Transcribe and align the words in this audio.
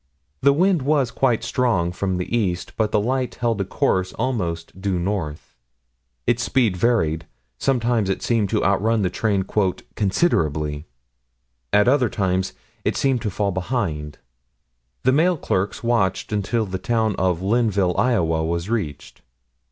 The 0.41 0.51
wind 0.51 0.81
was 0.81 1.11
quite 1.11 1.43
strong 1.43 1.91
from 1.91 2.17
the 2.17 2.35
east, 2.35 2.73
but 2.75 2.91
the 2.91 2.99
light 2.99 3.35
held 3.35 3.61
a 3.61 3.63
course 3.65 4.13
almost 4.13 4.81
due 4.81 4.97
north. 4.97 5.53
Its 6.25 6.41
speed 6.41 6.75
varied. 6.75 7.27
Sometimes 7.59 8.09
it 8.09 8.23
seemed 8.23 8.49
to 8.49 8.65
outrun 8.65 9.03
the 9.03 9.11
train 9.11 9.43
"considerably." 9.95 10.87
At 11.71 11.87
other 11.87 12.09
times 12.09 12.53
it 12.83 12.97
seemed 12.97 13.21
to 13.21 13.29
fall 13.29 13.51
behind. 13.51 14.17
The 15.03 15.11
mail 15.11 15.37
clerks 15.37 15.83
watched 15.83 16.31
until 16.31 16.65
the 16.65 16.79
town 16.79 17.15
of 17.17 17.43
Linville, 17.43 17.95
Iowa, 17.95 18.43
was 18.43 18.71
reached. 18.71 19.21